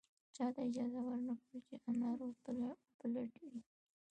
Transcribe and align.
چاته 0.35 0.59
اجازه 0.69 0.99
ور 1.05 1.17
نه 1.27 1.33
کړو 1.41 1.59
چې 1.67 1.73
اثار 1.87 2.17
و 2.23 2.37
پلټنې. 3.03 3.61